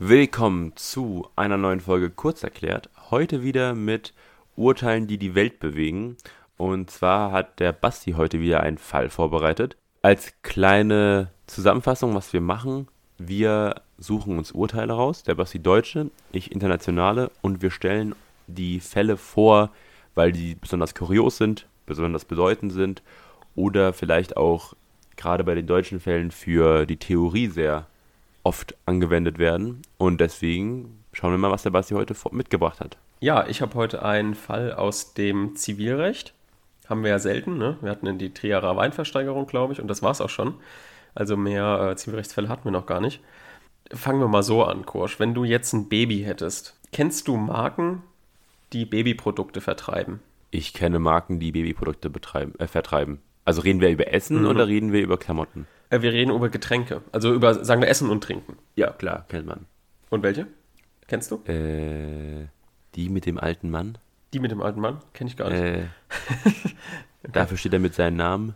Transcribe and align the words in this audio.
Willkommen 0.00 0.76
zu 0.76 1.26
einer 1.34 1.56
neuen 1.56 1.80
Folge 1.80 2.08
Kurzerklärt. 2.08 2.88
Heute 3.10 3.42
wieder 3.42 3.74
mit 3.74 4.14
Urteilen, 4.54 5.08
die 5.08 5.18
die 5.18 5.34
Welt 5.34 5.58
bewegen. 5.58 6.16
Und 6.56 6.88
zwar 6.88 7.32
hat 7.32 7.58
der 7.58 7.72
Basti 7.72 8.12
heute 8.12 8.38
wieder 8.38 8.60
einen 8.60 8.78
Fall 8.78 9.10
vorbereitet. 9.10 9.76
Als 10.00 10.34
kleine 10.42 11.32
Zusammenfassung, 11.48 12.14
was 12.14 12.32
wir 12.32 12.40
machen. 12.40 12.86
Wir 13.18 13.82
suchen 13.98 14.38
uns 14.38 14.52
Urteile 14.52 14.92
raus. 14.92 15.24
Der 15.24 15.34
Basti 15.34 15.58
Deutsche, 15.58 16.12
ich 16.30 16.52
Internationale. 16.52 17.32
Und 17.42 17.60
wir 17.60 17.72
stellen 17.72 18.14
die 18.46 18.78
Fälle 18.78 19.16
vor, 19.16 19.70
weil 20.14 20.30
die 20.30 20.54
besonders 20.54 20.94
kurios 20.94 21.38
sind, 21.38 21.66
besonders 21.86 22.24
bedeutend 22.24 22.72
sind 22.72 23.02
oder 23.56 23.92
vielleicht 23.92 24.36
auch 24.36 24.74
gerade 25.16 25.42
bei 25.42 25.56
den 25.56 25.66
deutschen 25.66 25.98
Fällen 25.98 26.30
für 26.30 26.86
die 26.86 26.98
Theorie 26.98 27.48
sehr 27.48 27.88
oft 28.42 28.74
angewendet 28.86 29.38
werden. 29.38 29.82
Und 29.96 30.20
deswegen 30.20 31.04
schauen 31.12 31.32
wir 31.32 31.38
mal, 31.38 31.50
was 31.50 31.62
der 31.62 31.70
Basti 31.70 31.94
heute 31.94 32.14
mitgebracht 32.32 32.80
hat. 32.80 32.96
Ja, 33.20 33.46
ich 33.46 33.62
habe 33.62 33.74
heute 33.74 34.04
einen 34.04 34.34
Fall 34.34 34.72
aus 34.72 35.14
dem 35.14 35.56
Zivilrecht. 35.56 36.34
Haben 36.88 37.02
wir 37.02 37.10
ja 37.10 37.18
selten. 37.18 37.58
Ne? 37.58 37.76
Wir 37.80 37.90
hatten 37.90 38.18
die 38.18 38.32
Trierer 38.32 38.76
Weinversteigerung, 38.76 39.46
glaube 39.46 39.72
ich, 39.72 39.80
und 39.80 39.88
das 39.88 40.02
war 40.02 40.12
es 40.12 40.20
auch 40.20 40.30
schon. 40.30 40.54
Also 41.14 41.36
mehr 41.36 41.90
äh, 41.90 41.96
Zivilrechtsfälle 41.96 42.48
hatten 42.48 42.64
wir 42.64 42.70
noch 42.70 42.86
gar 42.86 43.00
nicht. 43.00 43.20
Fangen 43.92 44.20
wir 44.20 44.28
mal 44.28 44.42
so 44.42 44.64
an, 44.64 44.86
Kursch. 44.86 45.18
Wenn 45.18 45.34
du 45.34 45.44
jetzt 45.44 45.72
ein 45.72 45.88
Baby 45.88 46.20
hättest, 46.20 46.78
kennst 46.92 47.26
du 47.28 47.36
Marken, 47.36 48.02
die 48.72 48.84
Babyprodukte 48.84 49.60
vertreiben? 49.60 50.20
Ich 50.50 50.72
kenne 50.72 50.98
Marken, 50.98 51.40
die 51.40 51.52
Babyprodukte 51.52 52.08
betreiben, 52.08 52.54
äh, 52.58 52.66
vertreiben. 52.66 53.20
Also 53.44 53.62
reden 53.62 53.80
wir 53.80 53.90
über 53.90 54.12
Essen 54.12 54.42
mhm. 54.42 54.46
oder 54.46 54.68
reden 54.68 54.92
wir 54.92 55.00
über 55.00 55.18
Klamotten? 55.18 55.66
Äh, 55.90 56.02
wir 56.02 56.12
reden 56.12 56.30
über 56.30 56.48
Getränke. 56.48 57.02
Also 57.12 57.32
über, 57.32 57.64
sagen 57.64 57.80
wir, 57.80 57.88
Essen 57.88 58.10
und 58.10 58.22
Trinken. 58.22 58.56
Ja, 58.76 58.90
klar, 58.90 59.24
kennt 59.28 59.46
man. 59.46 59.66
Und 60.10 60.22
welche? 60.22 60.46
Kennst 61.06 61.30
du? 61.30 61.36
Äh, 61.50 62.46
die 62.94 63.08
mit 63.08 63.26
dem 63.26 63.38
alten 63.38 63.70
Mann. 63.70 63.98
Die 64.32 64.40
mit 64.40 64.50
dem 64.50 64.60
alten 64.60 64.80
Mann? 64.80 64.98
Kenne 65.14 65.30
ich 65.30 65.36
gar 65.36 65.48
nicht. 65.50 65.60
Äh, 65.60 65.86
okay. 66.44 66.74
Dafür 67.32 67.56
steht 67.56 67.72
er 67.72 67.78
mit 67.78 67.94
seinem 67.94 68.16
Namen. 68.16 68.54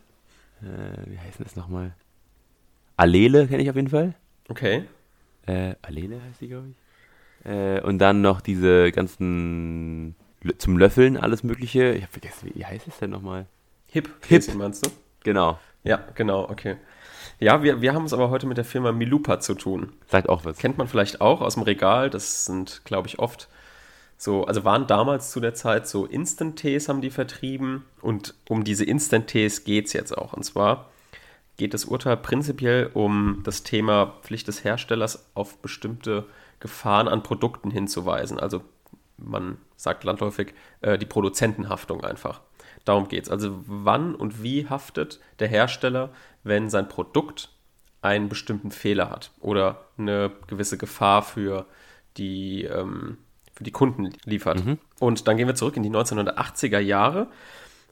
Äh, 0.60 1.10
wie 1.10 1.18
heißt 1.18 1.40
das 1.40 1.56
nochmal? 1.56 1.94
Allele 2.96 3.46
kenne 3.46 3.62
ich 3.62 3.70
auf 3.70 3.76
jeden 3.76 3.88
Fall. 3.88 4.14
Okay. 4.48 4.84
Äh, 5.46 5.74
Allele 5.82 6.20
heißt 6.22 6.40
die, 6.40 6.48
glaube 6.48 6.68
ich. 6.68 7.50
Äh, 7.50 7.80
und 7.80 7.98
dann 7.98 8.20
noch 8.20 8.40
diese 8.40 8.92
ganzen 8.92 10.14
zum 10.58 10.78
Löffeln, 10.78 11.16
alles 11.16 11.42
Mögliche. 11.42 11.92
Ich 11.92 12.02
habe 12.02 12.12
vergessen, 12.12 12.50
wie 12.54 12.64
heißt 12.64 12.86
es 12.88 12.98
denn 12.98 13.10
nochmal? 13.10 13.46
Hip. 13.88 14.10
Hip. 14.26 14.54
meinst 14.54 14.86
du? 14.86 14.90
Genau. 15.24 15.58
Ja, 15.84 16.04
genau, 16.14 16.48
okay. 16.48 16.76
Ja, 17.38 17.62
wir, 17.62 17.80
wir 17.80 17.94
haben 17.94 18.04
es 18.04 18.12
aber 18.12 18.30
heute 18.30 18.46
mit 18.46 18.56
der 18.56 18.64
Firma 18.64 18.92
Milupa 18.92 19.40
zu 19.40 19.54
tun. 19.54 19.92
Sagt 20.08 20.28
auch 20.28 20.44
was. 20.44 20.58
Kennt 20.58 20.78
man 20.78 20.88
vielleicht 20.88 21.20
auch 21.20 21.40
aus 21.40 21.54
dem 21.54 21.64
Regal. 21.64 22.10
Das 22.10 22.44
sind, 22.44 22.82
glaube 22.84 23.08
ich, 23.08 23.18
oft 23.18 23.48
so, 24.16 24.44
also 24.44 24.64
waren 24.64 24.86
damals 24.86 25.32
zu 25.32 25.40
der 25.40 25.54
Zeit 25.54 25.88
so 25.88 26.06
Instant-Tees 26.06 26.88
haben 26.88 27.00
die 27.00 27.10
vertrieben. 27.10 27.84
Und 28.00 28.34
um 28.48 28.62
diese 28.62 28.84
Instant-Tees 28.84 29.64
geht 29.64 29.86
es 29.86 29.92
jetzt 29.92 30.16
auch. 30.16 30.32
Und 30.32 30.44
zwar 30.44 30.90
geht 31.56 31.74
das 31.74 31.84
Urteil 31.84 32.16
prinzipiell 32.16 32.90
um 32.94 33.40
das 33.44 33.64
Thema 33.64 34.14
Pflicht 34.22 34.46
des 34.46 34.62
Herstellers 34.62 35.26
auf 35.34 35.58
bestimmte 35.58 36.26
Gefahren 36.60 37.08
an 37.08 37.24
Produkten 37.24 37.72
hinzuweisen. 37.72 38.38
Also 38.38 38.62
man 39.16 39.58
sagt 39.76 40.04
landläufig 40.04 40.54
äh, 40.80 40.98
die 40.98 41.06
Produzentenhaftung 41.06 42.04
einfach. 42.04 42.40
Darum 42.84 43.08
geht 43.08 43.24
es. 43.24 43.30
Also 43.30 43.62
wann 43.66 44.14
und 44.14 44.42
wie 44.42 44.68
haftet 44.68 45.20
der 45.38 45.48
Hersteller, 45.48 46.10
wenn 46.42 46.70
sein 46.70 46.88
Produkt 46.88 47.50
einen 48.02 48.28
bestimmten 48.28 48.70
Fehler 48.70 49.10
hat 49.10 49.30
oder 49.40 49.86
eine 49.96 50.32
gewisse 50.48 50.76
Gefahr 50.76 51.22
für 51.22 51.66
die, 52.16 52.64
ähm, 52.64 53.18
für 53.54 53.64
die 53.64 53.70
Kunden 53.70 54.10
liefert. 54.24 54.64
Mhm. 54.64 54.78
Und 54.98 55.28
dann 55.28 55.36
gehen 55.36 55.46
wir 55.46 55.54
zurück 55.54 55.76
in 55.76 55.82
die 55.82 55.90
1980er 55.90 56.80
Jahre. 56.80 57.28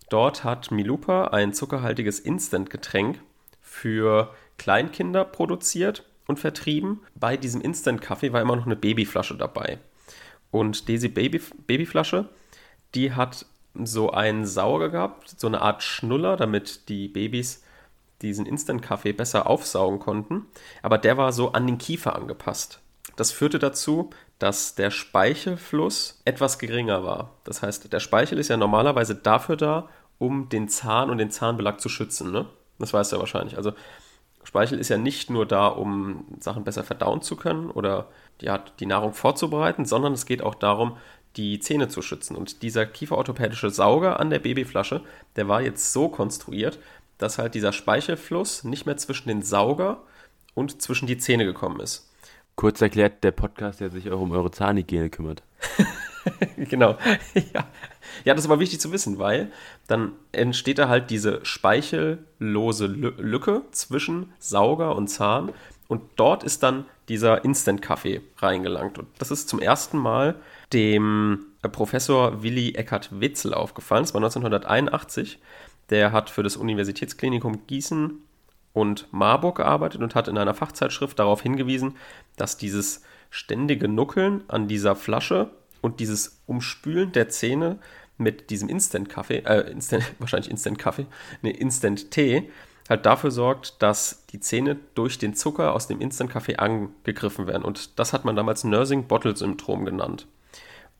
Dort 0.08 0.42
hat 0.42 0.73
Milupa 0.73 1.28
ein 1.28 1.55
zuckerhaltiges 1.55 2.19
Instant-Getränk 2.19 3.20
für 3.63 4.35
Kleinkinder 4.58 5.24
produziert 5.24 6.05
und 6.27 6.40
vertrieben. 6.40 7.01
Bei 7.14 7.36
diesem 7.36 7.61
Instant-Kaffee 7.61 8.33
war 8.33 8.40
immer 8.40 8.57
noch 8.57 8.67
eine 8.67 8.77
Babyflasche 8.77 9.36
dabei. 9.36 9.79
Und 10.51 10.89
diese 10.89 11.08
Baby 11.08 11.40
Babyflasche, 11.67 12.29
die 12.95 13.13
hat 13.13 13.46
so 13.75 14.11
einen 14.11 14.47
Sauger 14.47 14.89
gehabt, 14.89 15.35
so 15.36 15.47
eine 15.47 15.63
Art 15.63 15.83
Schnuller, 15.83 16.36
damit 16.36 16.89
die 16.89 17.08
Babys 17.08 17.63
diesen 18.23 18.47
Instant-Kaffee 18.47 19.13
besser 19.13 19.47
aufsaugen 19.47 19.98
konnten. 19.98 20.47
Aber 20.83 20.98
der 20.98 21.17
war 21.17 21.33
so 21.33 21.53
an 21.53 21.67
den 21.67 21.79
Kiefer 21.79 22.17
angepasst. 22.17 22.81
Das 23.17 23.33
führte 23.33 23.58
dazu, 23.58 24.11
dass 24.39 24.75
der 24.75 24.91
Speichelfluss 24.91 26.20
etwas 26.25 26.58
geringer 26.58 27.05
war. 27.05 27.36
Das 27.45 27.63
heißt, 27.63 27.92
der 27.92 28.01
Speichel 28.01 28.39
ist 28.39 28.48
ja 28.48 28.57
normalerweise 28.57 29.14
dafür 29.14 29.57
da, 29.57 29.89
um 30.19 30.48
den 30.48 30.69
Zahn 30.69 31.11
und 31.11 31.19
den 31.19 31.31
Zahnbelag 31.31 31.81
zu 31.81 31.89
schützen. 31.89 32.31
Ne? 32.31 32.47
Das 32.79 32.92
weißt 32.92 33.13
du 33.13 33.17
ja 33.17 33.20
wahrscheinlich. 33.20 33.57
Also 33.57 33.73
Speichel 34.42 34.79
ist 34.79 34.89
ja 34.89 34.97
nicht 34.97 35.31
nur 35.31 35.47
da, 35.47 35.67
um 35.67 36.25
Sachen 36.41 36.64
besser 36.64 36.85
verdauen 36.85 37.20
zu 37.23 37.37
können 37.37 37.70
oder 37.70 38.08
ja, 38.41 38.58
die 38.58 38.87
Nahrung 38.87 39.13
vorzubereiten, 39.13 39.85
sondern 39.85 40.14
es 40.14 40.25
geht 40.25 40.42
auch 40.42 40.55
darum, 40.55 40.97
die 41.36 41.61
Zähne 41.61 41.89
zu 41.89 42.02
schützen. 42.02 42.36
Und 42.36 42.63
dieser 42.63 42.86
kieferorthopädische 42.86 43.70
Sauger 43.70 44.18
an 44.20 44.30
der 44.30 44.41
Babyflasche, 44.41 45.02
der 45.36 45.48
war 45.48 45.63
jetzt 45.63 45.92
so 45.92 46.08
konstruiert, 46.08 46.79
dass 47.18 47.39
halt 47.39 47.55
dieser 47.55 47.73
Speichelfluss 47.73 48.64
nicht 48.64 48.86
mehr 48.86 48.96
zwischen 48.96 49.29
den 49.29 49.42
Sauger 49.42 50.02
und 50.55 50.83
zwischen 50.83 51.07
die 51.07 51.19
Zähne 51.19 51.45
gekommen 51.45 51.80
ist. 51.80 52.11
Kurz 52.57 52.80
erklärt, 52.80 53.24
der 53.24 53.30
Podcast, 53.30 53.80
der 53.80 53.90
sich 53.90 54.11
auch 54.11 54.20
um 54.20 54.33
eure 54.33 54.51
Zahnhygiene 54.51 55.11
kümmert. 55.11 55.42
genau. 56.57 56.98
ja. 57.35 57.67
ja, 58.24 58.35
das 58.35 58.45
ist 58.45 58.51
aber 58.51 58.61
wichtig 58.61 58.80
zu 58.80 58.92
wissen, 58.92 59.19
weil 59.19 59.52
dann 59.86 60.13
entsteht 60.33 60.79
da 60.79 60.89
halt 60.89 61.11
diese 61.11 61.45
speichellose 61.45 62.86
Lücke 62.86 63.63
zwischen 63.70 64.33
Sauger 64.39 64.96
und 64.96 65.08
Zahn 65.08 65.52
und 65.89 66.02
dort 66.17 66.45
ist 66.45 66.63
dann 66.63 66.86
dieser 67.10 67.44
Instant-Kaffee 67.44 68.22
reingelangt. 68.38 68.96
Und 68.98 69.08
das 69.18 69.32
ist 69.32 69.48
zum 69.48 69.58
ersten 69.58 69.98
Mal 69.98 70.36
dem 70.72 71.46
äh, 71.62 71.68
Professor 71.68 72.42
Willi 72.42 72.74
Eckhard 72.76 73.20
Witzel 73.20 73.52
aufgefallen. 73.52 74.04
Das 74.04 74.14
war 74.14 74.20
1981. 74.20 75.40
Der 75.90 76.12
hat 76.12 76.30
für 76.30 76.44
das 76.44 76.56
Universitätsklinikum 76.56 77.66
Gießen 77.66 78.20
und 78.72 79.12
Marburg 79.12 79.56
gearbeitet 79.56 80.00
und 80.00 80.14
hat 80.14 80.28
in 80.28 80.38
einer 80.38 80.54
Fachzeitschrift 80.54 81.18
darauf 81.18 81.42
hingewiesen, 81.42 81.96
dass 82.36 82.56
dieses 82.56 83.02
ständige 83.28 83.88
Nuckeln 83.88 84.44
an 84.46 84.68
dieser 84.68 84.94
Flasche 84.94 85.50
und 85.80 85.98
dieses 85.98 86.40
Umspülen 86.46 87.10
der 87.10 87.28
Zähne 87.28 87.80
mit 88.18 88.50
diesem 88.50 88.68
Instant-Kaffee, 88.68 89.42
äh, 89.46 89.68
Instant, 89.72 90.04
wahrscheinlich 90.20 90.50
Instant-Kaffee, 90.50 91.06
ne, 91.42 91.50
Instant-Tee, 91.50 92.50
halt 92.90 93.06
dafür 93.06 93.30
sorgt, 93.30 93.80
dass 93.83 94.27
die 94.27 94.40
Zähne 94.40 94.77
durch 94.95 95.17
den 95.17 95.34
Zucker 95.34 95.74
aus 95.74 95.86
dem 95.86 96.01
Instant-Kaffee 96.01 96.56
angegriffen 96.56 97.46
werden. 97.46 97.64
Und 97.64 97.98
das 97.98 98.12
hat 98.12 98.24
man 98.24 98.36
damals 98.36 98.64
Nursing 98.64 99.06
Bottle 99.06 99.36
Syndrom 99.36 99.84
genannt. 99.84 100.27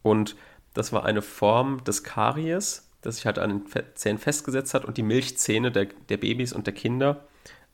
Und 0.03 0.37
das 0.73 0.93
war 0.93 1.05
eine 1.05 1.21
Form 1.21 1.83
des 1.83 2.05
Karies, 2.05 2.89
das 3.03 3.17
sich 3.17 3.27
halt 3.27 3.41
an 3.41 3.51
den 3.51 3.85
Zähnen 3.95 4.19
festgesetzt 4.19 4.73
hat 4.73 4.85
und 4.85 4.97
die 4.97 5.03
Milchzähne 5.03 5.73
der, 5.73 5.89
der 6.09 6.17
Babys 6.17 6.53
und 6.53 6.67
der 6.67 6.75
Kinder 6.75 7.25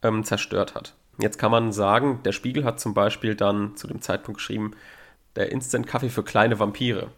ähm, 0.03 0.25
zerstört 0.25 0.75
hat. 0.75 0.94
Jetzt 1.19 1.38
kann 1.38 1.50
man 1.50 1.72
sagen, 1.72 2.21
der 2.25 2.33
Spiegel 2.33 2.65
hat 2.65 2.81
zum 2.81 2.94
Beispiel 2.94 3.34
dann 3.34 3.77
zu 3.77 3.87
dem 3.87 4.00
Zeitpunkt 4.00 4.38
geschrieben, 4.38 4.72
der 5.34 5.53
Instant-Kaffee 5.53 6.09
für 6.09 6.22
kleine 6.22 6.59
Vampire. 6.59 7.10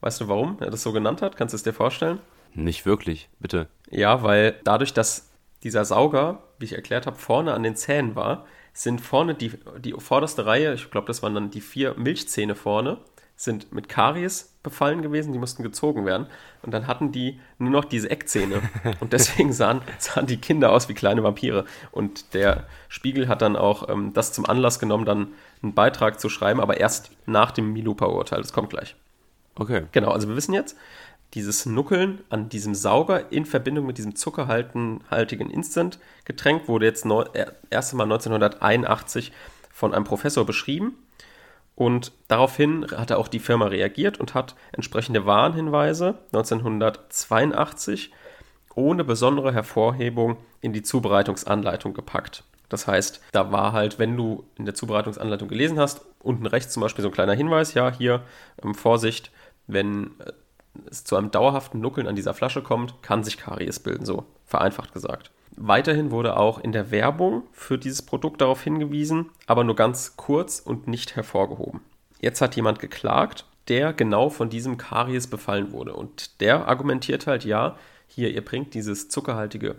Weißt 0.00 0.20
du, 0.20 0.28
warum 0.28 0.56
er 0.60 0.70
das 0.70 0.82
so 0.82 0.92
genannt 0.92 1.20
hat? 1.20 1.36
Kannst 1.36 1.52
du 1.52 1.56
es 1.56 1.62
dir 1.62 1.74
vorstellen? 1.74 2.20
Nicht 2.54 2.86
wirklich, 2.86 3.28
bitte. 3.38 3.68
Ja, 3.90 4.22
weil 4.22 4.58
dadurch, 4.64 4.94
dass 4.94 5.27
dieser 5.62 5.84
Sauger, 5.84 6.42
wie 6.58 6.66
ich 6.66 6.74
erklärt 6.74 7.06
habe, 7.06 7.16
vorne 7.16 7.54
an 7.54 7.62
den 7.62 7.76
Zähnen 7.76 8.14
war, 8.16 8.46
sind 8.72 9.00
vorne 9.00 9.34
die, 9.34 9.52
die 9.78 9.92
vorderste 9.92 10.46
Reihe, 10.46 10.74
ich 10.74 10.90
glaube, 10.90 11.08
das 11.08 11.22
waren 11.22 11.34
dann 11.34 11.50
die 11.50 11.60
vier 11.60 11.94
Milchzähne 11.94 12.54
vorne, 12.54 12.98
sind 13.34 13.72
mit 13.72 13.88
Karies 13.88 14.56
befallen 14.64 15.00
gewesen, 15.00 15.32
die 15.32 15.38
mussten 15.38 15.62
gezogen 15.62 16.04
werden. 16.04 16.26
Und 16.62 16.72
dann 16.74 16.88
hatten 16.88 17.12
die 17.12 17.40
nur 17.58 17.70
noch 17.70 17.84
diese 17.84 18.10
Eckzähne. 18.10 18.62
Und 19.00 19.12
deswegen 19.12 19.52
sahen, 19.52 19.80
sahen 19.98 20.26
die 20.26 20.38
Kinder 20.38 20.72
aus 20.72 20.88
wie 20.88 20.94
kleine 20.94 21.22
Vampire. 21.22 21.64
Und 21.92 22.34
der 22.34 22.66
Spiegel 22.88 23.28
hat 23.28 23.40
dann 23.40 23.54
auch 23.54 23.88
ähm, 23.88 24.12
das 24.12 24.32
zum 24.32 24.44
Anlass 24.44 24.80
genommen, 24.80 25.04
dann 25.04 25.28
einen 25.62 25.74
Beitrag 25.74 26.18
zu 26.18 26.28
schreiben, 26.28 26.60
aber 26.60 26.78
erst 26.78 27.12
nach 27.26 27.52
dem 27.52 27.72
Milupa-Urteil. 27.72 28.42
Das 28.42 28.52
kommt 28.52 28.70
gleich. 28.70 28.96
Okay. 29.54 29.84
Genau, 29.92 30.10
also 30.10 30.28
wir 30.28 30.36
wissen 30.36 30.54
jetzt, 30.54 30.76
dieses 31.34 31.66
Nuckeln 31.66 32.20
an 32.30 32.48
diesem 32.48 32.74
Sauger 32.74 33.30
in 33.30 33.44
Verbindung 33.44 33.86
mit 33.86 33.98
diesem 33.98 34.16
zuckerhaltigen 34.16 35.50
Instant-Getränk 35.50 36.68
wurde 36.68 36.86
jetzt 36.86 37.04
neu, 37.04 37.24
erst 37.70 37.92
einmal 37.92 38.06
1981 38.06 39.32
von 39.70 39.94
einem 39.94 40.04
Professor 40.04 40.46
beschrieben 40.46 40.96
und 41.78 42.12
daraufhin 42.26 42.86
hat 42.96 43.12
auch 43.12 43.28
die 43.28 43.38
Firma 43.38 43.66
reagiert 43.66 44.18
und 44.18 44.34
hat 44.34 44.56
entsprechende 44.72 45.26
Warnhinweise 45.26 46.18
1982 46.32 48.10
ohne 48.74 49.04
besondere 49.04 49.52
Hervorhebung 49.52 50.38
in 50.60 50.72
die 50.72 50.82
Zubereitungsanleitung 50.82 51.94
gepackt. 51.94 52.42
Das 52.68 52.88
heißt, 52.88 53.20
da 53.30 53.52
war 53.52 53.72
halt, 53.72 54.00
wenn 54.00 54.16
du 54.16 54.44
in 54.56 54.64
der 54.64 54.74
Zubereitungsanleitung 54.74 55.48
gelesen 55.48 55.78
hast, 55.78 56.04
unten 56.20 56.46
rechts 56.46 56.72
zum 56.72 56.80
Beispiel 56.80 57.02
so 57.02 57.10
ein 57.10 57.14
kleiner 57.14 57.34
Hinweis, 57.34 57.74
ja, 57.74 57.92
hier, 57.92 58.22
ähm, 58.62 58.74
Vorsicht, 58.74 59.30
wenn 59.68 60.18
äh, 60.18 60.32
es 60.90 61.04
zu 61.04 61.16
einem 61.16 61.30
dauerhaften 61.30 61.80
Nuckeln 61.80 62.06
an 62.06 62.16
dieser 62.16 62.34
Flasche 62.34 62.62
kommt, 62.62 63.02
kann 63.02 63.24
sich 63.24 63.36
Karies 63.36 63.80
bilden, 63.80 64.04
so 64.04 64.24
vereinfacht 64.44 64.92
gesagt. 64.92 65.30
Weiterhin 65.56 66.10
wurde 66.10 66.36
auch 66.36 66.58
in 66.58 66.72
der 66.72 66.90
Werbung 66.90 67.42
für 67.52 67.78
dieses 67.78 68.02
Produkt 68.02 68.40
darauf 68.40 68.62
hingewiesen, 68.62 69.30
aber 69.46 69.64
nur 69.64 69.74
ganz 69.74 70.16
kurz 70.16 70.60
und 70.60 70.86
nicht 70.86 71.16
hervorgehoben. 71.16 71.80
Jetzt 72.20 72.40
hat 72.40 72.54
jemand 72.56 72.78
geklagt, 72.78 73.44
der 73.68 73.92
genau 73.92 74.30
von 74.30 74.50
diesem 74.50 74.78
Karies 74.78 75.26
befallen 75.26 75.72
wurde. 75.72 75.94
Und 75.94 76.40
der 76.40 76.68
argumentiert 76.68 77.26
halt, 77.26 77.44
ja, 77.44 77.76
hier, 78.06 78.30
ihr 78.30 78.44
bringt 78.44 78.74
dieses 78.74 79.08
zuckerhaltige 79.08 79.76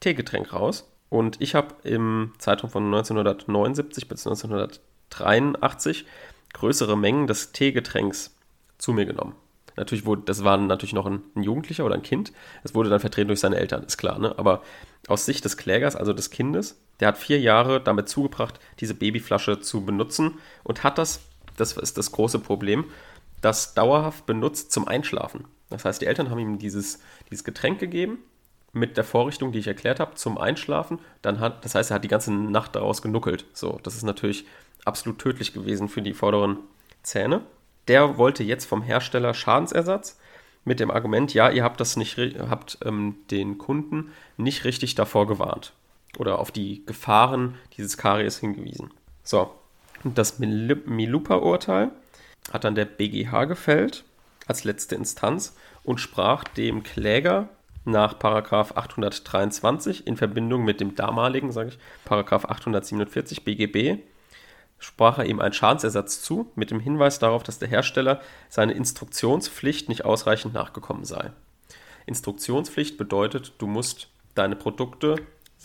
Teegetränk 0.00 0.52
raus. 0.52 0.90
Und 1.08 1.40
ich 1.40 1.54
habe 1.54 1.74
im 1.84 2.32
Zeitraum 2.38 2.70
von 2.70 2.84
1979 2.86 4.08
bis 4.08 4.26
1983 4.26 6.06
größere 6.52 6.96
Mengen 6.96 7.26
des 7.26 7.52
Teegetränks 7.52 8.34
zu 8.78 8.92
mir 8.92 9.06
genommen. 9.06 9.34
Natürlich 9.76 10.06
wurde, 10.06 10.22
das 10.24 10.42
war 10.42 10.56
natürlich 10.56 10.94
noch 10.94 11.06
ein, 11.06 11.22
ein, 11.34 11.42
Jugendlicher 11.42 11.84
oder 11.84 11.94
ein 11.94 12.02
Kind. 12.02 12.32
Es 12.64 12.74
wurde 12.74 12.88
dann 12.88 13.00
vertreten 13.00 13.28
durch 13.28 13.40
seine 13.40 13.56
Eltern, 13.56 13.84
ist 13.84 13.98
klar. 13.98 14.18
Ne? 14.18 14.34
Aber 14.38 14.62
aus 15.06 15.26
Sicht 15.26 15.44
des 15.44 15.56
Klägers, 15.56 15.96
also 15.96 16.12
des 16.12 16.30
Kindes, 16.30 16.80
der 17.00 17.08
hat 17.08 17.18
vier 17.18 17.38
Jahre 17.38 17.80
damit 17.80 18.08
zugebracht, 18.08 18.58
diese 18.80 18.94
Babyflasche 18.94 19.60
zu 19.60 19.84
benutzen 19.84 20.38
und 20.64 20.82
hat 20.82 20.98
das, 20.98 21.20
das 21.56 21.76
ist 21.76 21.98
das 21.98 22.10
große 22.10 22.38
Problem, 22.38 22.86
das 23.42 23.74
dauerhaft 23.74 24.24
benutzt 24.24 24.72
zum 24.72 24.88
Einschlafen. 24.88 25.44
Das 25.68 25.84
heißt, 25.84 26.00
die 26.00 26.06
Eltern 26.06 26.30
haben 26.30 26.38
ihm 26.38 26.58
dieses, 26.58 27.00
dieses 27.30 27.44
Getränk 27.44 27.78
gegeben 27.78 28.18
mit 28.72 28.96
der 28.96 29.04
Vorrichtung, 29.04 29.52
die 29.52 29.58
ich 29.58 29.66
erklärt 29.66 30.00
habe, 30.00 30.14
zum 30.14 30.38
Einschlafen. 30.38 30.98
Dann 31.22 31.40
hat, 31.40 31.64
das 31.64 31.74
heißt, 31.74 31.90
er 31.90 31.96
hat 31.96 32.04
die 32.04 32.08
ganze 32.08 32.32
Nacht 32.32 32.76
daraus 32.76 33.02
genuckelt. 33.02 33.44
So, 33.52 33.78
das 33.82 33.94
ist 33.94 34.04
natürlich 34.04 34.46
absolut 34.84 35.18
tödlich 35.18 35.52
gewesen 35.52 35.88
für 35.88 36.02
die 36.02 36.14
vorderen 36.14 36.58
Zähne 37.02 37.42
der 37.88 38.18
wollte 38.18 38.42
jetzt 38.44 38.64
vom 38.64 38.82
Hersteller 38.82 39.34
Schadensersatz 39.34 40.18
mit 40.64 40.80
dem 40.80 40.90
Argument, 40.90 41.32
ja, 41.32 41.50
ihr 41.50 41.62
habt 41.62 41.80
das 41.80 41.96
nicht, 41.96 42.18
habt 42.18 42.78
ähm, 42.84 43.16
den 43.30 43.58
Kunden 43.58 44.12
nicht 44.36 44.64
richtig 44.64 44.94
davor 44.94 45.26
gewarnt 45.26 45.72
oder 46.18 46.38
auf 46.38 46.50
die 46.50 46.84
Gefahren 46.86 47.56
dieses 47.76 47.96
Karies 47.96 48.38
hingewiesen. 48.38 48.90
So, 49.22 49.52
und 50.04 50.18
das 50.18 50.38
Milupa-Urteil 50.38 51.90
hat 52.52 52.64
dann 52.64 52.74
der 52.74 52.84
BGH 52.84 53.44
gefällt 53.44 54.04
als 54.46 54.64
letzte 54.64 54.94
Instanz 54.94 55.56
und 55.82 56.00
sprach 56.00 56.44
dem 56.44 56.82
Kläger 56.82 57.48
nach 57.84 58.18
Paragraf 58.18 58.72
823 58.76 60.06
in 60.06 60.16
Verbindung 60.16 60.64
mit 60.64 60.80
dem 60.80 60.94
damaligen, 60.94 61.52
sage 61.52 61.70
ich, 61.70 61.78
Paragraph 62.04 62.44
847 62.44 63.44
BGB 63.44 64.02
sprach 64.78 65.18
er 65.18 65.26
ihm 65.26 65.40
einen 65.40 65.52
Schadensersatz 65.52 66.22
zu, 66.22 66.50
mit 66.54 66.70
dem 66.70 66.80
Hinweis 66.80 67.18
darauf, 67.18 67.42
dass 67.42 67.58
der 67.58 67.68
Hersteller 67.68 68.20
seine 68.48 68.72
Instruktionspflicht 68.72 69.88
nicht 69.88 70.04
ausreichend 70.04 70.54
nachgekommen 70.54 71.04
sei. 71.04 71.32
Instruktionspflicht 72.06 72.98
bedeutet, 72.98 73.54
du 73.58 73.66
musst 73.66 74.08
deine 74.34 74.56
Produkte 74.56 75.16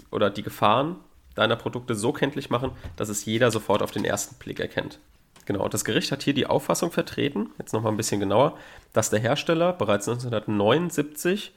oder 0.09 0.29
die 0.29 0.43
Gefahren 0.43 0.97
deiner 1.35 1.55
Produkte 1.55 1.95
so 1.95 2.11
kenntlich 2.11 2.49
machen, 2.49 2.71
dass 2.95 3.09
es 3.09 3.25
jeder 3.25 3.51
sofort 3.51 3.81
auf 3.81 3.91
den 3.91 4.05
ersten 4.05 4.35
Blick 4.35 4.59
erkennt. 4.59 4.99
Genau, 5.45 5.67
das 5.67 5.85
Gericht 5.85 6.11
hat 6.11 6.23
hier 6.23 6.33
die 6.33 6.45
Auffassung 6.45 6.91
vertreten, 6.91 7.49
jetzt 7.57 7.73
nochmal 7.73 7.91
ein 7.91 7.97
bisschen 7.97 8.19
genauer, 8.19 8.57
dass 8.93 9.09
der 9.09 9.19
Hersteller 9.19 9.73
bereits 9.73 10.07
1979 10.07 11.53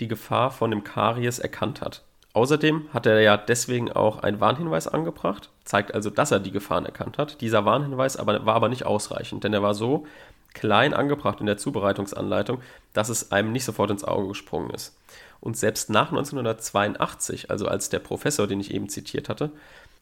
die 0.00 0.08
Gefahr 0.08 0.50
von 0.50 0.70
dem 0.70 0.84
Karies 0.84 1.38
erkannt 1.38 1.80
hat. 1.80 2.02
Außerdem 2.34 2.88
hat 2.92 3.06
er 3.06 3.20
ja 3.20 3.36
deswegen 3.36 3.90
auch 3.90 4.18
einen 4.18 4.40
Warnhinweis 4.40 4.86
angebracht, 4.86 5.50
zeigt 5.64 5.94
also, 5.94 6.10
dass 6.10 6.30
er 6.30 6.40
die 6.40 6.52
Gefahren 6.52 6.84
erkannt 6.84 7.18
hat. 7.18 7.40
Dieser 7.40 7.64
Warnhinweis 7.64 8.16
aber, 8.16 8.44
war 8.46 8.54
aber 8.54 8.68
nicht 8.68 8.86
ausreichend, 8.86 9.44
denn 9.44 9.54
er 9.54 9.62
war 9.62 9.74
so 9.74 10.06
klein 10.54 10.94
angebracht 10.94 11.40
in 11.40 11.46
der 11.46 11.56
Zubereitungsanleitung, 11.56 12.60
dass 12.92 13.08
es 13.08 13.32
einem 13.32 13.52
nicht 13.52 13.64
sofort 13.64 13.90
ins 13.90 14.04
Auge 14.04 14.28
gesprungen 14.28 14.70
ist. 14.70 14.96
Und 15.40 15.56
selbst 15.56 15.90
nach 15.90 16.10
1982, 16.10 17.50
also 17.50 17.66
als 17.66 17.90
der 17.90 18.00
Professor, 18.00 18.46
den 18.46 18.60
ich 18.60 18.74
eben 18.74 18.88
zitiert 18.88 19.28
hatte, 19.28 19.50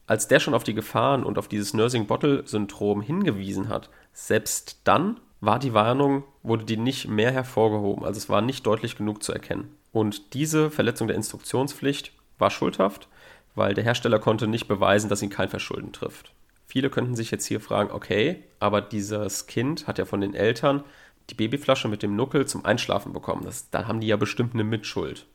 als 0.07 0.27
der 0.27 0.39
schon 0.39 0.53
auf 0.53 0.63
die 0.63 0.73
Gefahren 0.73 1.23
und 1.23 1.37
auf 1.37 1.47
dieses 1.47 1.73
Nursing-Bottle-Syndrom 1.73 3.01
hingewiesen 3.01 3.69
hat, 3.69 3.89
selbst 4.13 4.79
dann 4.83 5.19
war 5.41 5.59
die 5.59 5.73
Warnung, 5.73 6.23
wurde 6.43 6.65
die 6.65 6.77
nicht 6.77 7.07
mehr 7.07 7.31
hervorgehoben, 7.31 8.05
also 8.05 8.17
es 8.17 8.29
war 8.29 8.41
nicht 8.41 8.65
deutlich 8.65 8.95
genug 8.95 9.21
zu 9.21 9.33
erkennen. 9.33 9.75
Und 9.91 10.33
diese 10.33 10.71
Verletzung 10.71 11.07
der 11.07 11.17
Instruktionspflicht 11.17 12.13
war 12.37 12.49
schuldhaft, 12.49 13.07
weil 13.55 13.73
der 13.73 13.83
Hersteller 13.83 14.19
konnte 14.19 14.47
nicht 14.47 14.67
beweisen, 14.67 15.09
dass 15.09 15.21
ihn 15.21 15.29
kein 15.29 15.49
Verschulden 15.49 15.93
trifft. 15.93 16.33
Viele 16.65 16.89
könnten 16.89 17.15
sich 17.15 17.31
jetzt 17.31 17.45
hier 17.45 17.61
fragen, 17.61 17.91
okay, 17.91 18.43
aber 18.59 18.81
dieses 18.81 19.47
Kind 19.47 19.87
hat 19.87 19.97
ja 19.97 20.05
von 20.05 20.21
den 20.21 20.33
Eltern 20.33 20.83
die 21.29 21.35
Babyflasche 21.35 21.87
mit 21.87 22.03
dem 22.03 22.15
Nuckel 22.15 22.45
zum 22.45 22.65
Einschlafen 22.65 23.13
bekommen. 23.13 23.43
Das, 23.43 23.69
da 23.69 23.87
haben 23.87 23.99
die 23.99 24.07
ja 24.07 24.17
bestimmt 24.17 24.53
eine 24.53 24.63
Mitschuld. 24.63 25.25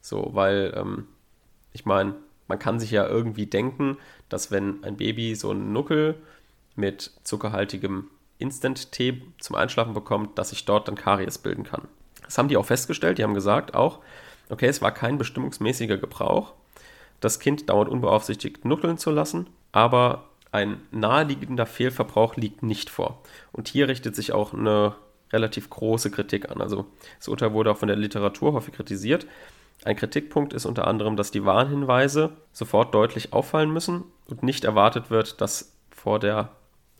So, 0.00 0.30
weil, 0.32 0.74
ähm, 0.76 1.06
ich 1.72 1.86
meine, 1.86 2.14
man 2.46 2.58
kann 2.58 2.78
sich 2.78 2.90
ja 2.90 3.06
irgendwie 3.06 3.46
denken, 3.46 3.96
dass 4.28 4.50
wenn 4.50 4.84
ein 4.84 4.96
Baby 4.96 5.34
so 5.34 5.50
einen 5.50 5.72
Nuckel 5.72 6.16
mit 6.76 7.12
zuckerhaltigem 7.22 8.10
Instant-Tee 8.38 9.22
zum 9.38 9.56
Einschlafen 9.56 9.94
bekommt, 9.94 10.38
dass 10.38 10.50
sich 10.50 10.64
dort 10.64 10.88
dann 10.88 10.96
Karies 10.96 11.38
bilden 11.38 11.64
kann. 11.64 11.88
Das 12.22 12.36
haben 12.36 12.48
die 12.48 12.56
auch 12.56 12.66
festgestellt. 12.66 13.18
Die 13.18 13.22
haben 13.22 13.34
gesagt 13.34 13.74
auch, 13.74 14.00
okay, 14.48 14.66
es 14.66 14.82
war 14.82 14.92
kein 14.92 15.18
bestimmungsmäßiger 15.18 15.96
Gebrauch, 15.96 16.52
das 17.20 17.38
Kind 17.38 17.68
dauernd 17.70 17.90
unbeaufsichtigt 17.90 18.64
nuckeln 18.64 18.98
zu 18.98 19.10
lassen, 19.10 19.48
aber 19.72 20.24
ein 20.52 20.80
naheliegender 20.92 21.66
Fehlverbrauch 21.66 22.36
liegt 22.36 22.62
nicht 22.62 22.90
vor. 22.90 23.20
Und 23.50 23.68
hier 23.68 23.88
richtet 23.88 24.14
sich 24.14 24.32
auch 24.32 24.52
eine 24.54 24.94
relativ 25.32 25.68
große 25.68 26.10
Kritik 26.10 26.50
an. 26.50 26.60
Also 26.60 26.86
das 27.18 27.28
Urteil 27.28 27.52
wurde 27.52 27.72
auch 27.72 27.76
von 27.76 27.88
der 27.88 27.96
Literatur 27.96 28.52
häufig 28.52 28.74
kritisiert. 28.74 29.26
Ein 29.84 29.96
Kritikpunkt 29.96 30.52
ist 30.52 30.64
unter 30.64 30.86
anderem, 30.86 31.16
dass 31.16 31.32
die 31.32 31.44
Warnhinweise 31.44 32.36
sofort 32.52 32.94
deutlich 32.94 33.32
auffallen 33.32 33.72
müssen 33.72 34.04
und 34.26 34.42
nicht 34.42 34.64
erwartet 34.64 35.10
wird, 35.10 35.40
dass 35.40 35.72
vor 35.90 36.20
der 36.20 36.50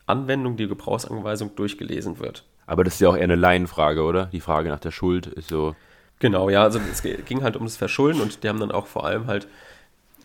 Anwendung 0.07 0.57
die 0.57 0.67
Gebrauchsanweisung 0.67 1.55
durchgelesen 1.55 2.19
wird. 2.19 2.45
Aber 2.67 2.83
das 2.83 2.95
ist 2.95 3.01
ja 3.01 3.09
auch 3.09 3.17
eher 3.17 3.23
eine 3.23 3.37
Laienfrage, 3.37 4.03
oder? 4.03 4.27
Die 4.27 4.41
Frage 4.41 4.69
nach 4.69 4.81
der 4.81 4.91
Schuld 4.91 5.27
ist 5.27 5.49
so. 5.49 5.77
Genau, 6.19 6.49
ja, 6.49 6.63
also 6.63 6.81
es 6.91 7.03
ging 7.03 7.43
halt 7.43 7.57
um 7.57 7.65
das 7.65 7.77
Verschulden 7.77 8.21
und 8.21 8.43
die 8.43 8.49
haben 8.49 8.61
dann 8.61 8.73
auch 8.73 8.87
vor 8.87 9.05
allem 9.05 9.27
halt 9.27 9.49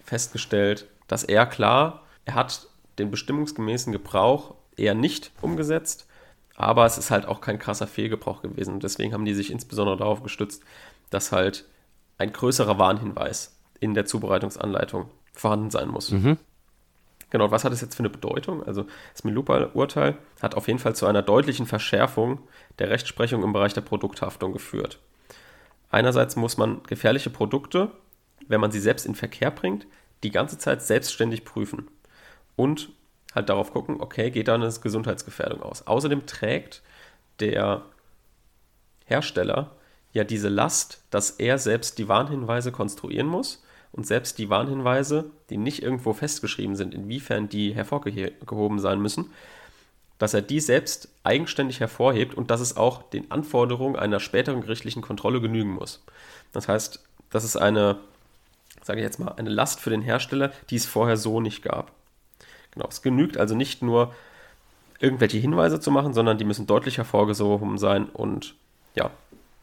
festgestellt, 0.05 0.87
dass 1.07 1.23
er 1.23 1.45
klar, 1.45 2.03
er 2.25 2.35
hat 2.35 2.67
den 2.99 3.11
bestimmungsgemäßen 3.11 3.91
Gebrauch 3.91 4.55
eher 4.77 4.93
nicht 4.93 5.31
umgesetzt, 5.41 6.07
aber 6.55 6.85
es 6.85 6.97
ist 6.97 7.11
halt 7.11 7.25
auch 7.25 7.41
kein 7.41 7.59
krasser 7.59 7.87
Fehlgebrauch 7.87 8.41
gewesen. 8.41 8.75
Und 8.75 8.83
deswegen 8.83 9.13
haben 9.13 9.25
die 9.25 9.33
sich 9.33 9.51
insbesondere 9.51 9.97
darauf 9.97 10.23
gestützt, 10.23 10.63
dass 11.09 11.31
halt 11.31 11.65
ein 12.17 12.33
größerer 12.33 12.77
Warnhinweis 12.77 13.57
in 13.79 13.93
der 13.93 14.05
Zubereitungsanleitung 14.05 15.09
vorhanden 15.33 15.69
sein 15.69 15.87
muss. 15.87 16.11
Mhm. 16.11 16.37
Genau, 17.29 17.51
was 17.51 17.63
hat 17.63 17.71
es 17.71 17.81
jetzt 17.81 17.95
für 17.95 18.01
eine 18.01 18.09
Bedeutung? 18.09 18.63
Also 18.63 18.85
das 19.13 19.23
Milupa-Urteil 19.23 20.17
hat 20.41 20.55
auf 20.55 20.67
jeden 20.67 20.79
Fall 20.79 20.95
zu 20.95 21.05
einer 21.05 21.21
deutlichen 21.21 21.65
Verschärfung 21.65 22.39
der 22.79 22.89
Rechtsprechung 22.89 23.43
im 23.43 23.53
Bereich 23.53 23.73
der 23.73 23.81
Produkthaftung 23.81 24.51
geführt. 24.51 24.99
Einerseits 25.89 26.35
muss 26.35 26.57
man 26.57 26.83
gefährliche 26.83 27.29
Produkte, 27.29 27.91
wenn 28.47 28.61
man 28.61 28.71
sie 28.71 28.79
selbst 28.79 29.05
in 29.05 29.15
Verkehr 29.15 29.51
bringt, 29.51 29.87
die 30.23 30.31
ganze 30.31 30.57
Zeit 30.57 30.81
selbstständig 30.81 31.45
prüfen 31.45 31.87
und 32.55 32.89
halt 33.33 33.49
darauf 33.49 33.71
gucken, 33.71 34.01
okay, 34.01 34.31
geht 34.31 34.47
da 34.47 34.55
eine 34.55 34.69
Gesundheitsgefährdung 34.69 35.61
aus. 35.61 35.87
Außerdem 35.87 36.25
trägt 36.25 36.81
der 37.39 37.83
Hersteller 39.05 39.75
ja 40.13 40.23
diese 40.23 40.49
Last, 40.49 41.03
dass 41.09 41.31
er 41.31 41.57
selbst 41.57 41.97
die 41.97 42.07
Warnhinweise 42.07 42.71
konstruieren 42.71 43.27
muss 43.27 43.63
und 43.91 44.05
selbst 44.05 44.37
die 44.37 44.49
Warnhinweise, 44.49 45.31
die 45.49 45.57
nicht 45.57 45.81
irgendwo 45.81 46.13
festgeschrieben 46.13 46.75
sind, 46.75 46.93
inwiefern 46.93 47.49
die 47.49 47.73
hervorgehoben 47.73 48.79
sein 48.79 48.99
müssen, 49.01 49.31
dass 50.19 50.33
er 50.33 50.41
die 50.41 50.59
selbst 50.59 51.09
eigenständig 51.23 51.79
hervorhebt 51.79 52.35
und 52.35 52.51
dass 52.51 52.59
es 52.59 52.77
auch 52.77 53.01
den 53.01 53.31
Anforderungen 53.31 53.95
einer 53.95 54.19
späteren 54.19 54.61
gerichtlichen 54.61 55.01
Kontrolle 55.01 55.41
genügen 55.41 55.71
muss. 55.71 56.03
Das 56.51 56.67
heißt, 56.67 57.03
das 57.31 57.43
ist 57.43 57.55
eine, 57.55 57.97
sage 58.83 58.99
ich 58.99 59.05
jetzt 59.05 59.19
mal, 59.19 59.33
eine 59.37 59.49
Last 59.49 59.79
für 59.79 59.89
den 59.89 60.01
Hersteller, 60.01 60.51
die 60.69 60.75
es 60.75 60.85
vorher 60.85 61.17
so 61.17 61.39
nicht 61.41 61.63
gab. 61.63 61.91
Genau, 62.71 62.87
es 62.87 63.01
genügt 63.01 63.37
also 63.37 63.55
nicht 63.55 63.81
nur 63.81 64.13
irgendwelche 64.99 65.37
Hinweise 65.37 65.79
zu 65.79 65.89
machen, 65.89 66.13
sondern 66.13 66.37
die 66.37 66.45
müssen 66.45 66.67
deutlich 66.67 66.97
hervorgehoben 66.97 67.77
sein 67.77 68.05
und 68.09 68.55
ja, 68.95 69.11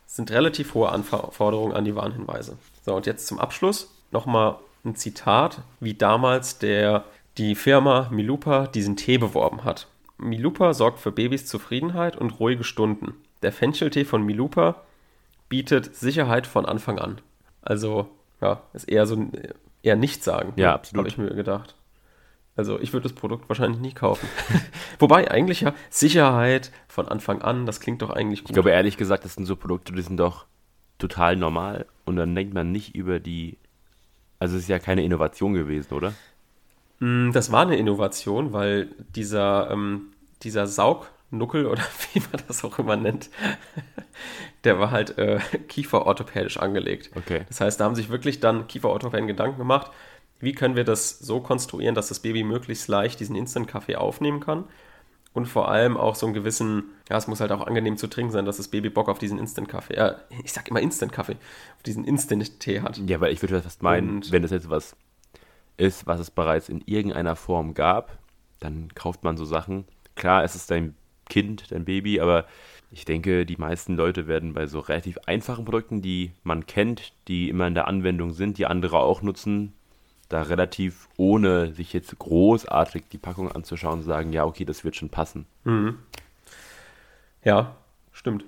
sind 0.07 0.31
relativ 0.31 0.75
hohe 0.75 0.89
Anforderungen 0.89 1.75
an 1.75 1.85
die 1.85 1.95
Warnhinweise. 1.95 2.57
So, 2.85 2.95
und 2.95 3.07
jetzt 3.07 3.27
zum 3.27 3.39
Abschluss 3.39 3.91
nochmal 4.11 4.57
ein 4.85 4.97
Zitat, 4.97 5.61
wie 5.81 5.95
damals 5.95 6.59
der, 6.59 7.05
die 7.37 7.55
Firma 7.55 8.09
Milupa 8.11 8.67
diesen 8.69 8.97
Tee 8.97 9.19
beworben 9.19 9.65
hat. 9.65 9.89
Milupa 10.19 10.75
sorgt 10.75 10.99
für 10.99 11.13
Babys 11.13 11.47
Zufriedenheit 11.47 12.17
und 12.17 12.41
ruhige 12.41 12.65
Stunden. 12.65 13.15
Der 13.43 13.53
Fencheltee 13.53 14.05
von 14.05 14.25
Milupa 14.25 14.83
bietet 15.49 15.95
Sicherheit 15.95 16.47
von 16.47 16.67
Anfang 16.67 16.99
an. 16.99 17.21
Also, 17.63 18.09
ja, 18.41 18.63
ist 18.73 18.89
eher 18.89 19.07
so 19.07 19.17
ein 19.17 19.33
eher 19.83 19.97
nicht 19.97 20.25
sagen. 20.25 20.53
Ja, 20.57 20.75
absolut. 20.75 21.05
Habe 21.05 21.09
ich 21.09 21.19
mir 21.19 21.35
gedacht. 21.35 21.75
Also 22.57 22.81
ich 22.81 22.93
würde 22.93 23.05
das 23.05 23.13
Produkt 23.13 23.49
wahrscheinlich 23.49 23.81
nie 23.81 23.93
kaufen. 23.93 24.29
Wobei 24.99 25.31
eigentlich 25.31 25.61
ja 25.61 25.75
Sicherheit 25.91 26.73
von 26.89 27.07
Anfang 27.07 27.43
an, 27.43 27.67
das 27.67 27.81
klingt 27.81 28.03
doch 28.03 28.11
eigentlich 28.11 28.41
gut. 28.41 28.51
Ich 28.51 28.55
glaube 28.55 28.71
ehrlich 28.71 28.97
gesagt, 28.97 29.25
das 29.25 29.35
sind 29.35 29.45
so 29.45 29.57
Produkte, 29.57 29.93
die 29.93 30.03
sind 30.03 30.17
doch 30.17 30.47
total 30.99 31.37
normal 31.37 31.87
und 32.07 32.17
dann 32.17 32.35
denkt 32.35 32.55
man 32.55 32.73
nicht 32.73 32.95
über 32.95 33.21
die. 33.21 33.59
Also 34.39 34.57
es 34.57 34.63
ist 34.63 34.69
ja 34.69 34.79
keine 34.79 35.05
Innovation 35.05 35.53
gewesen, 35.53 35.95
oder? 35.95 36.15
Mm, 37.01 37.33
Das 37.33 37.53
war 37.53 37.63
eine 37.63 37.77
Innovation, 37.77 38.53
weil 38.53 38.89
dieser, 39.15 39.71
ähm, 39.71 40.13
dieser 40.43 40.67
Saugnuckel 40.67 41.67
oder 41.73 41.83
wie 42.13 42.21
man 42.21 42.43
das 42.49 42.65
auch 42.65 42.79
immer 42.79 42.97
nennt, 42.97 43.31
der 44.65 44.79
war 44.79 44.91
halt 44.91 45.19
äh, 45.19 45.39
kieferorthopädisch 45.69 46.59
angelegt. 46.59 47.11
Okay. 47.15 47.43
Das 47.49 47.61
heißt, 47.61 47.81
da 47.81 47.85
haben 47.85 47.95
sich 47.95 48.09
wirklich 48.09 48.41
dann 48.41 48.67
Kieferorthopäden 48.67 49.27
Gedanken 49.27 49.59
gemacht, 49.59 49.91
wie 50.41 50.53
können 50.53 50.77
wir 50.77 50.85
das 50.85 51.19
so 51.19 51.41
konstruieren, 51.41 51.95
dass 51.95 52.09
das 52.09 52.21
Baby 52.21 52.43
möglichst 52.43 52.89
leicht 52.89 53.21
diesen 53.21 53.37
Instant-Kaffee 53.37 53.97
aufnehmen 53.97 54.41
kann 54.41 54.65
und 55.33 55.47
vor 55.47 55.69
allem 55.71 55.97
auch 55.97 56.15
so 56.15 56.27
einen 56.27 56.35
gewissen, 56.35 56.85
ja, 57.09 57.17
es 57.17 57.27
muss 57.27 57.41
halt 57.41 57.53
auch 57.53 57.67
angenehm 57.67 57.97
zu 57.97 58.07
trinken 58.07 58.33
sein, 58.33 58.45
dass 58.45 58.59
das 58.59 58.69
Baby 58.69 58.91
Bock 58.91 59.09
auf 59.09 59.19
diesen 59.19 59.39
Instant-Kaffee, 59.39 59.95
äh, 59.95 60.15
ich 60.45 60.53
sag 60.53 60.69
immer 60.69 60.81
Instant-Kaffee, 60.81 61.37
auf 61.77 61.83
diesen 61.85 62.05
Instant-Tee 62.05 62.81
hat. 62.81 62.99
Ja, 63.07 63.21
weil 63.21 63.33
ich 63.33 63.41
würde 63.43 63.61
fast 63.63 63.83
meinen, 63.83 64.17
Und- 64.17 64.33
wenn 64.33 64.43
das 64.43 64.51
jetzt 64.51 64.69
was 64.69 64.95
ist, 65.77 66.07
was 66.07 66.21
es 66.21 66.31
bereits 66.31 66.69
in 66.69 66.83
irgendeiner 66.87 67.37
Form 67.37 67.75
gab, 67.75 68.19
dann 68.61 68.89
kauft 68.95 69.25
man 69.25 69.37
so 69.37 69.45
Sachen. 69.45 69.85
Klar, 70.15 70.45
es 70.45 70.55
ist 70.55 70.71
dein 70.71 70.95
Kind, 71.29 71.71
dein 71.71 71.85
Baby, 71.85 72.21
aber 72.21 72.47
ich 72.91 73.05
denke, 73.05 73.45
die 73.45 73.57
meisten 73.57 73.97
Leute 73.97 74.29
werden 74.29 74.55
bei 74.55 74.67
so 74.67 74.79
relativ 74.79 75.19
einfachen 75.27 75.65
Produkten, 75.65 76.03
die 76.03 76.33
man 76.45 76.67
kennt, 76.67 77.13
die 77.29 77.49
immer 77.49 77.67
in 77.67 77.75
der 77.75 77.89
Anwendung 77.89 78.33
sind, 78.33 78.59
die 78.59 78.67
andere 78.67 78.99
auch 78.99 79.23
nutzen, 79.23 79.75
da 80.29 80.43
relativ 80.43 81.09
ohne 81.17 81.73
sich 81.73 81.93
jetzt 81.93 82.19
großartig 82.19 83.05
die 83.11 83.19
Packung 83.19 83.51
anzuschauen, 83.51 84.03
sagen, 84.03 84.33
ja, 84.33 84.45
okay, 84.45 84.65
das 84.65 84.85
wird 84.85 84.97
schon 84.97 85.11
passen. 85.11 85.47
Ja, 87.45 87.77
stimmt. 88.13 88.45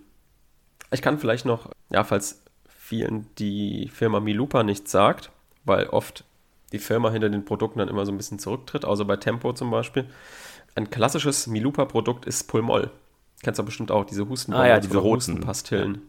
Ich 0.90 1.02
kann 1.02 1.18
vielleicht 1.18 1.44
noch, 1.44 1.70
ja, 1.90 2.04
falls 2.04 2.42
vielen 2.68 3.26
die 3.36 3.90
Firma 3.92 4.20
Milupa 4.20 4.62
nichts 4.62 4.90
sagt, 4.90 5.30
weil 5.64 5.88
oft 5.88 6.24
die 6.72 6.78
Firma 6.78 7.10
hinter 7.10 7.28
den 7.30 7.44
Produkten 7.44 7.78
dann 7.78 7.88
immer 7.88 8.04
so 8.06 8.12
ein 8.12 8.16
bisschen 8.16 8.38
zurücktritt, 8.38 8.84
außer 8.84 9.04
bei 9.04 9.16
Tempo 9.16 9.52
zum 9.52 9.70
Beispiel. 9.70 10.06
Ein 10.74 10.90
klassisches 10.90 11.46
Milupa-Produkt 11.46 12.26
ist 12.26 12.44
Pulmol. 12.48 12.90
Kennst 13.42 13.58
du 13.58 13.64
bestimmt 13.64 13.90
auch, 13.90 14.04
diese 14.04 14.28
Husten 14.28 14.52
Ah 14.52 14.66
ja, 14.66 14.80
diese 14.80 14.98
roten. 14.98 15.16
Hustenpastillen. 15.16 16.02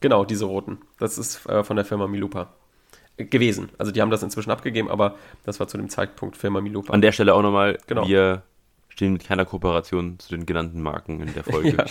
Genau, 0.00 0.24
diese 0.24 0.44
roten. 0.44 0.78
Das 0.98 1.18
ist 1.18 1.46
äh, 1.46 1.64
von 1.64 1.76
der 1.76 1.84
Firma 1.84 2.06
Milupa 2.06 2.52
äh, 3.16 3.24
gewesen. 3.24 3.70
Also 3.78 3.90
die 3.90 4.00
haben 4.02 4.10
das 4.10 4.22
inzwischen 4.22 4.50
abgegeben, 4.50 4.88
aber 4.90 5.16
das 5.44 5.60
war 5.60 5.66
zu 5.68 5.76
dem 5.78 5.88
Zeitpunkt 5.88 6.36
Firma 6.36 6.60
Milupa. 6.60 6.92
An 6.92 7.00
der 7.00 7.12
Stelle 7.12 7.34
auch 7.34 7.42
nochmal, 7.42 7.78
Genau. 7.86 8.06
wir 8.06 8.42
stehen 8.88 9.14
mit 9.14 9.24
keiner 9.24 9.44
Kooperation 9.44 10.18
zu 10.18 10.28
den 10.30 10.46
genannten 10.46 10.80
Marken 10.82 11.20
in 11.20 11.32
der 11.34 11.42
Folge. 11.44 11.70
ja. 11.76 11.84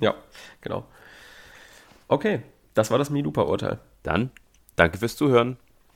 ja, 0.00 0.14
genau. 0.60 0.84
Okay, 2.08 2.42
das 2.74 2.90
war 2.90 2.98
das 2.98 3.10
Milupa-Urteil. 3.10 3.78
Dann 4.02 4.30
danke 4.76 4.98
fürs 4.98 5.16
Zuhören. 5.16 5.56